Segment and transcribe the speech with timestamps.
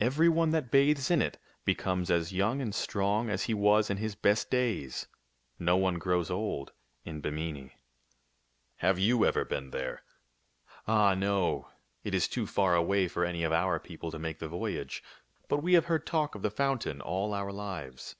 [0.00, 3.98] Every one that bathes in it becomes as young and strong as he was in
[3.98, 5.06] his best days.
[5.60, 6.72] No one grows old
[7.04, 7.72] in Bimini.""
[8.84, 10.02] Have you ever been there?""
[10.88, 11.68] Ah, no.
[12.02, 15.04] It is too far away for any of our peo ple to make the voyage.
[15.46, 18.16] But we have heard talk of the fountain all our lives."